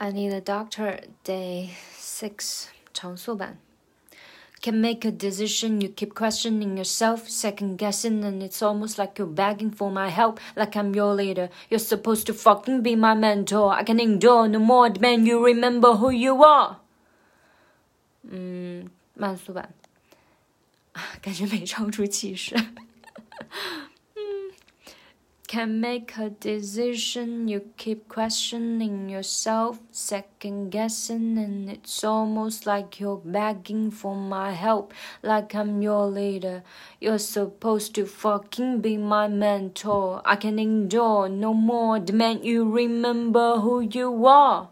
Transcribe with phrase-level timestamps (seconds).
[0.00, 1.00] I need a doctor.
[1.24, 3.58] Day six 长速版。
[4.62, 9.70] Can make a decision, you keep questioning yourself, second guessing, and it's almost like you're begging
[9.70, 11.50] for my help, like I'm your leader.
[11.68, 13.72] You're supposed to fucking be my mentor.
[13.72, 16.78] I can endure no more, demand you remember who you are.
[18.28, 19.72] 嗯，慢速版，
[21.20, 22.56] 感觉没唱出气势。
[25.50, 33.22] can make a decision, you keep questioning yourself, second guessing, and it's almost like you're
[33.24, 36.64] begging for my help, like I'm your leader.
[37.00, 40.20] You're supposed to fucking be my mentor.
[40.24, 44.68] I can endure no more, demand you remember who you are.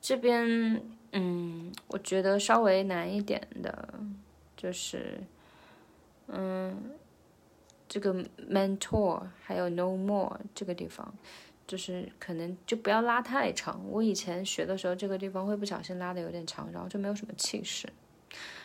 [0.00, 0.80] 这边，
[1.10, 3.88] 嗯，我觉得稍微难一点的，
[4.56, 5.24] 就是，
[6.28, 6.55] 嗯。
[7.89, 8.13] 这个
[8.51, 11.13] mentor 还有 no more 这个地方，
[11.65, 13.81] 就是可能就不要拉太长。
[13.89, 17.87] 我以前学的时候，这个地方会不小心拉的有点长，然后就没有什么气势。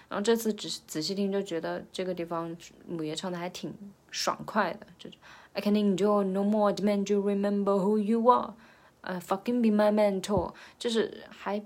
[0.09, 2.55] 然后这次只仔细听就觉得这个地方
[2.87, 3.73] 母爷唱的还挺
[4.11, 5.17] 爽快的，就是
[5.53, 8.55] I can endure no more, demand you remember who you are,
[9.03, 11.63] uh, fucking be my mentor，就是还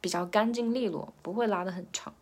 [0.00, 2.12] 比较干净利落，不会拉的很长。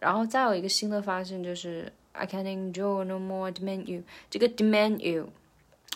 [0.00, 1.92] 然后再有一个新的发现就是。
[2.12, 4.02] I can't endure no more demand you。
[4.30, 5.30] 这个 demand you，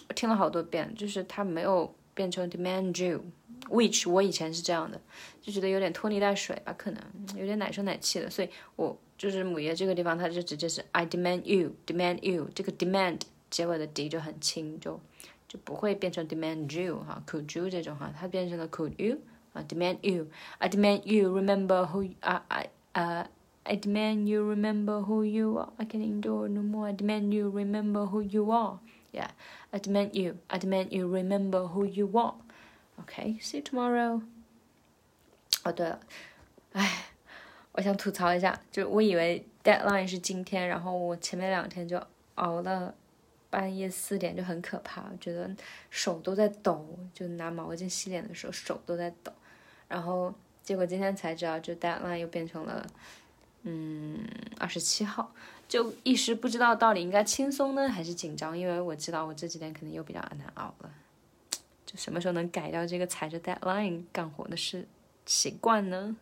[0.08, 5.00] 我听了好多遍，就是它没有变成 demand you，which 我以前是这样的，
[5.42, 7.02] 就觉得有点拖泥带水吧，可能
[7.36, 13.20] 有点奶声奶气的，所以我就是母爷这个地方，它就直接是 I demand you，demand you，这个 demand
[13.50, 14.98] 结尾的 d 就很轻，就
[15.46, 19.18] 就不会变成 demand you 哈，could you 这种哈，它变成了 could you
[19.52, 23.30] 啊，demand you，I demand you remember who I I 呃。
[23.68, 25.72] I demand you remember who you are.
[25.76, 26.86] I can endure no more.
[26.86, 28.78] I demand you remember who you are.
[29.12, 29.30] Yeah,
[29.72, 30.36] I demand you.
[30.48, 32.34] I demand you remember who you are.
[33.00, 34.22] Okay, see you tomorrow.
[35.64, 35.98] 哦，对了，
[36.74, 37.06] 哎，
[37.72, 42.00] 我想吐槽一下，就我以为 deadline 是今天，然后我前面两天就
[42.36, 42.94] 熬了
[43.50, 45.50] 半夜四点，就很可怕，觉得
[45.90, 49.32] 手都在抖，就拿毛巾洗脸的时候手都在抖，
[49.88, 50.32] 然后
[50.62, 52.86] 结果今天才知道，就 deadline 又变成了。
[53.68, 54.24] 嗯，
[54.58, 55.32] 二十七号，
[55.68, 60.90] 就一时不知道到底应该轻松呢还是紧张，因为我知道我这几天可能又比较难熬了。
[61.84, 64.86] 就什么时候能改掉这个踩着 deadline 干活的事
[65.24, 66.16] 习惯呢？